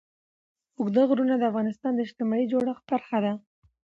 اوږده 0.77 1.01
غرونه 1.09 1.33
د 1.37 1.43
افغانستان 1.51 1.91
د 1.95 1.99
اجتماعي 2.05 2.45
جوړښت 2.51 2.83
برخه 2.91 3.17
ده. 3.25 3.33